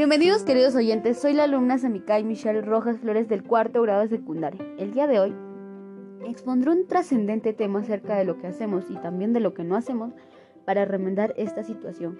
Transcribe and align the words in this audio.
Bienvenidos 0.00 0.44
queridos 0.44 0.74
oyentes, 0.76 1.18
soy 1.18 1.34
la 1.34 1.44
alumna 1.44 1.76
Samikai 1.76 2.24
Michelle 2.24 2.62
Rojas 2.62 2.98
Flores 3.00 3.28
del 3.28 3.42
cuarto 3.42 3.82
grado 3.82 4.00
de 4.00 4.08
secundaria. 4.08 4.64
El 4.78 4.94
día 4.94 5.06
de 5.06 5.20
hoy 5.20 5.34
expondré 6.24 6.70
un 6.70 6.86
trascendente 6.86 7.52
tema 7.52 7.80
acerca 7.80 8.16
de 8.16 8.24
lo 8.24 8.38
que 8.38 8.46
hacemos 8.46 8.86
y 8.88 8.94
también 8.94 9.34
de 9.34 9.40
lo 9.40 9.52
que 9.52 9.62
no 9.62 9.76
hacemos 9.76 10.14
para 10.64 10.86
remendar 10.86 11.34
esta 11.36 11.64
situación. 11.64 12.18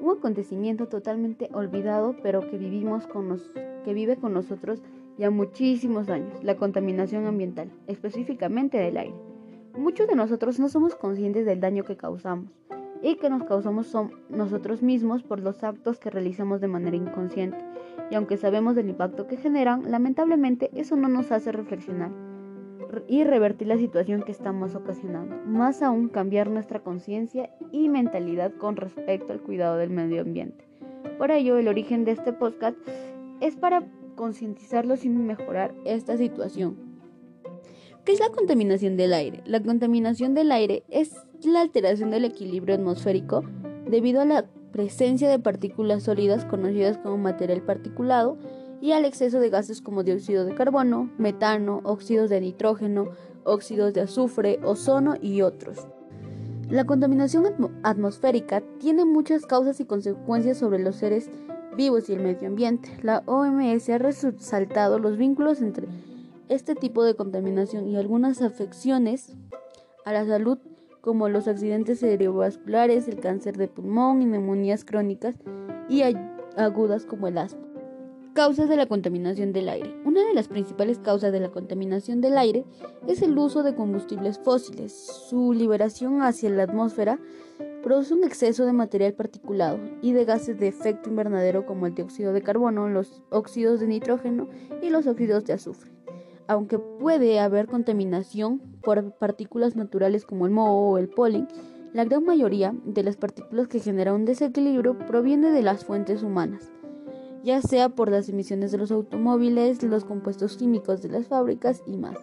Un 0.00 0.16
acontecimiento 0.16 0.88
totalmente 0.88 1.50
olvidado 1.52 2.16
pero 2.22 2.48
que 2.48 2.56
vivimos 2.56 3.06
con 3.06 3.28
nos, 3.28 3.46
que 3.84 3.92
vive 3.92 4.16
con 4.16 4.32
nosotros 4.32 4.80
ya 5.18 5.28
muchísimos 5.28 6.08
años, 6.08 6.42
la 6.42 6.56
contaminación 6.56 7.26
ambiental, 7.26 7.70
específicamente 7.88 8.78
del 8.78 8.96
aire. 8.96 9.14
Muchos 9.76 10.08
de 10.08 10.16
nosotros 10.16 10.58
no 10.58 10.70
somos 10.70 10.94
conscientes 10.94 11.44
del 11.44 11.60
daño 11.60 11.84
que 11.84 11.98
causamos 11.98 12.48
y 13.02 13.16
que 13.16 13.30
nos 13.30 13.44
causamos 13.44 13.94
nosotros 14.28 14.82
mismos 14.82 15.22
por 15.22 15.40
los 15.40 15.62
actos 15.64 15.98
que 15.98 16.10
realizamos 16.10 16.60
de 16.60 16.68
manera 16.68 16.96
inconsciente. 16.96 17.64
Y 18.10 18.14
aunque 18.14 18.36
sabemos 18.36 18.74
del 18.74 18.88
impacto 18.90 19.26
que 19.26 19.36
generan, 19.36 19.90
lamentablemente 19.90 20.70
eso 20.74 20.96
no 20.96 21.08
nos 21.08 21.30
hace 21.30 21.52
reflexionar 21.52 22.10
y 23.06 23.24
revertir 23.24 23.68
la 23.68 23.76
situación 23.76 24.22
que 24.22 24.32
estamos 24.32 24.74
ocasionando. 24.74 25.36
Más 25.46 25.82
aún 25.82 26.08
cambiar 26.08 26.50
nuestra 26.50 26.80
conciencia 26.80 27.50
y 27.70 27.88
mentalidad 27.88 28.52
con 28.54 28.76
respecto 28.76 29.32
al 29.32 29.42
cuidado 29.42 29.76
del 29.76 29.90
medio 29.90 30.22
ambiente. 30.22 30.66
Por 31.18 31.30
ello, 31.30 31.58
el 31.58 31.68
origen 31.68 32.04
de 32.04 32.12
este 32.12 32.32
podcast 32.32 32.76
es 33.40 33.56
para 33.56 33.84
concientizarlos 34.16 35.04
y 35.04 35.10
mejorar 35.10 35.74
esta 35.84 36.16
situación. 36.16 36.87
¿Qué 38.08 38.14
es 38.14 38.20
la 38.20 38.30
contaminación 38.30 38.96
del 38.96 39.12
aire? 39.12 39.42
La 39.44 39.62
contaminación 39.62 40.32
del 40.32 40.50
aire 40.50 40.82
es 40.88 41.12
la 41.42 41.60
alteración 41.60 42.10
del 42.10 42.24
equilibrio 42.24 42.74
atmosférico 42.74 43.44
debido 43.86 44.22
a 44.22 44.24
la 44.24 44.46
presencia 44.72 45.28
de 45.28 45.38
partículas 45.38 46.04
sólidas 46.04 46.46
conocidas 46.46 46.96
como 46.96 47.18
material 47.18 47.60
particulado 47.60 48.38
y 48.80 48.92
al 48.92 49.04
exceso 49.04 49.40
de 49.40 49.50
gases 49.50 49.82
como 49.82 50.04
dióxido 50.04 50.46
de 50.46 50.54
carbono, 50.54 51.10
metano, 51.18 51.82
óxidos 51.84 52.30
de 52.30 52.40
nitrógeno, 52.40 53.10
óxidos 53.44 53.92
de 53.92 54.00
azufre, 54.00 54.58
ozono 54.64 55.16
y 55.20 55.42
otros. 55.42 55.86
La 56.70 56.86
contaminación 56.86 57.44
atmosférica 57.82 58.62
tiene 58.78 59.04
muchas 59.04 59.44
causas 59.44 59.80
y 59.80 59.84
consecuencias 59.84 60.56
sobre 60.56 60.78
los 60.78 60.96
seres 60.96 61.28
vivos 61.76 62.08
y 62.08 62.14
el 62.14 62.20
medio 62.20 62.48
ambiente. 62.48 62.88
La 63.02 63.22
OMS 63.26 63.86
ha 63.90 63.98
resaltado 63.98 64.98
los 64.98 65.18
vínculos 65.18 65.60
entre 65.60 65.88
este 66.48 66.74
tipo 66.74 67.04
de 67.04 67.14
contaminación 67.14 67.88
y 67.88 67.96
algunas 67.96 68.40
afecciones 68.42 69.36
a 70.04 70.12
la 70.12 70.26
salud 70.26 70.58
como 71.00 71.28
los 71.28 71.46
accidentes 71.48 72.00
cerebrovasculares, 72.00 73.08
el 73.08 73.20
cáncer 73.20 73.56
de 73.56 73.68
pulmón 73.68 74.22
y 74.22 74.26
neumonías 74.26 74.84
crónicas 74.84 75.36
y 75.88 76.02
agudas 76.56 77.04
como 77.04 77.28
el 77.28 77.38
asma. 77.38 77.60
Causas 78.34 78.68
de 78.68 78.76
la 78.76 78.86
contaminación 78.86 79.52
del 79.52 79.68
aire. 79.68 79.94
Una 80.04 80.24
de 80.24 80.32
las 80.32 80.48
principales 80.48 80.98
causas 80.98 81.32
de 81.32 81.40
la 81.40 81.50
contaminación 81.50 82.20
del 82.20 82.38
aire 82.38 82.64
es 83.06 83.22
el 83.22 83.36
uso 83.36 83.62
de 83.62 83.74
combustibles 83.74 84.38
fósiles. 84.38 84.92
Su 84.92 85.52
liberación 85.52 86.22
hacia 86.22 86.50
la 86.50 86.64
atmósfera 86.64 87.18
produce 87.82 88.14
un 88.14 88.24
exceso 88.24 88.64
de 88.64 88.72
material 88.72 89.14
particulado 89.14 89.80
y 90.02 90.12
de 90.12 90.24
gases 90.24 90.58
de 90.58 90.68
efecto 90.68 91.10
invernadero 91.10 91.66
como 91.66 91.86
el 91.86 91.94
dióxido 91.94 92.32
de 92.32 92.42
carbono, 92.42 92.88
los 92.88 93.22
óxidos 93.30 93.80
de 93.80 93.88
nitrógeno 93.88 94.48
y 94.82 94.90
los 94.90 95.06
óxidos 95.06 95.44
de 95.44 95.54
azufre 95.54 95.97
aunque 96.48 96.78
puede 96.78 97.38
haber 97.38 97.66
contaminación 97.66 98.60
por 98.82 99.12
partículas 99.12 99.76
naturales 99.76 100.24
como 100.24 100.46
el 100.46 100.52
moho 100.52 100.90
o 100.90 100.98
el 100.98 101.08
polen, 101.08 101.46
la 101.92 102.04
gran 102.04 102.24
mayoría 102.24 102.74
de 102.84 103.02
las 103.02 103.16
partículas 103.16 103.68
que 103.68 103.80
generan 103.80 104.14
un 104.14 104.24
desequilibrio 104.24 104.98
proviene 104.98 105.50
de 105.50 105.62
las 105.62 105.84
fuentes 105.84 106.22
humanas, 106.22 106.72
ya 107.44 107.60
sea 107.60 107.90
por 107.90 108.10
las 108.10 108.28
emisiones 108.28 108.72
de 108.72 108.78
los 108.78 108.90
automóviles, 108.90 109.82
los 109.82 110.04
compuestos 110.04 110.56
químicos 110.56 111.02
de 111.02 111.10
las 111.10 111.28
fábricas 111.28 111.82
y 111.86 111.96
más. 111.96 112.18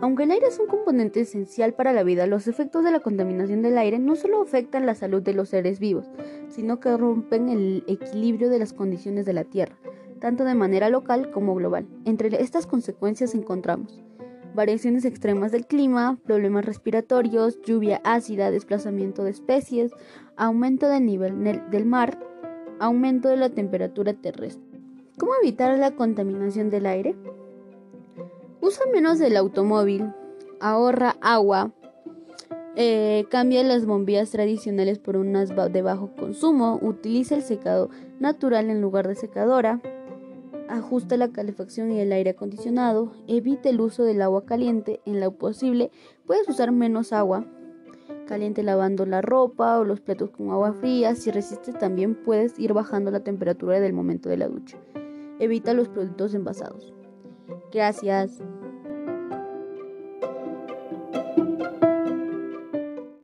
Aunque 0.00 0.22
el 0.22 0.30
aire 0.30 0.46
es 0.46 0.58
un 0.58 0.68
componente 0.68 1.20
esencial 1.20 1.74
para 1.74 1.92
la 1.92 2.04
vida, 2.04 2.26
los 2.26 2.46
efectos 2.46 2.84
de 2.84 2.92
la 2.92 3.00
contaminación 3.00 3.62
del 3.62 3.76
aire 3.76 3.98
no 3.98 4.14
solo 4.14 4.40
afectan 4.40 4.86
la 4.86 4.94
salud 4.94 5.22
de 5.22 5.34
los 5.34 5.48
seres 5.50 5.78
vivos, 5.78 6.06
sino 6.48 6.80
que 6.80 6.96
rompen 6.96 7.48
el 7.48 7.84
equilibrio 7.86 8.48
de 8.48 8.60
las 8.60 8.72
condiciones 8.72 9.26
de 9.26 9.32
la 9.32 9.44
Tierra, 9.44 9.76
tanto 10.20 10.44
de 10.44 10.54
manera 10.54 10.88
local 10.88 11.30
como 11.30 11.54
global. 11.54 11.86
Entre 12.04 12.42
estas 12.42 12.66
consecuencias 12.66 13.34
encontramos 13.34 14.00
variaciones 14.58 15.04
extremas 15.04 15.52
del 15.52 15.66
clima, 15.66 16.18
problemas 16.24 16.64
respiratorios, 16.64 17.60
lluvia 17.62 18.00
ácida, 18.02 18.50
desplazamiento 18.50 19.22
de 19.22 19.30
especies, 19.30 19.92
aumento 20.36 20.88
del 20.88 21.06
nivel 21.06 21.62
del 21.70 21.86
mar, 21.86 22.18
aumento 22.80 23.28
de 23.28 23.36
la 23.36 23.50
temperatura 23.50 24.14
terrestre. 24.14 24.66
¿Cómo 25.16 25.32
evitar 25.40 25.78
la 25.78 25.92
contaminación 25.92 26.70
del 26.70 26.86
aire? 26.86 27.14
Usa 28.60 28.84
menos 28.92 29.20
del 29.20 29.36
automóvil, 29.36 30.12
ahorra 30.60 31.16
agua, 31.20 31.72
eh, 32.74 33.26
cambia 33.30 33.62
las 33.62 33.86
bombillas 33.86 34.30
tradicionales 34.30 34.98
por 34.98 35.16
unas 35.16 35.50
de 35.72 35.82
bajo 35.82 36.14
consumo, 36.16 36.78
utiliza 36.82 37.36
el 37.36 37.42
secado 37.42 37.90
natural 38.18 38.70
en 38.70 38.80
lugar 38.80 39.06
de 39.06 39.14
secadora, 39.14 39.80
ajusta 40.68 41.16
la 41.16 41.28
calefacción 41.28 41.90
y 41.90 42.00
el 42.00 42.12
aire 42.12 42.30
acondicionado, 42.30 43.12
evite 43.26 43.70
el 43.70 43.80
uso 43.80 44.04
del 44.04 44.22
agua 44.22 44.44
caliente 44.44 45.00
en 45.06 45.20
lo 45.20 45.32
posible, 45.32 45.90
puedes 46.26 46.48
usar 46.48 46.72
menos 46.72 47.12
agua 47.12 47.46
caliente 48.26 48.62
lavando 48.62 49.06
la 49.06 49.22
ropa 49.22 49.78
o 49.78 49.84
los 49.84 50.00
platos 50.00 50.30
con 50.30 50.50
agua 50.50 50.74
fría, 50.74 51.14
si 51.14 51.30
resistes 51.30 51.76
también 51.78 52.14
puedes 52.14 52.58
ir 52.58 52.74
bajando 52.74 53.10
la 53.10 53.20
temperatura 53.20 53.80
del 53.80 53.94
momento 53.94 54.28
de 54.28 54.36
la 54.36 54.48
ducha. 54.48 54.78
Evita 55.40 55.72
los 55.72 55.88
productos 55.88 56.34
envasados. 56.34 56.92
Gracias. 57.72 58.38